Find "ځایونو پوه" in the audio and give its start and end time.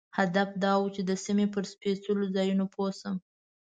2.35-2.89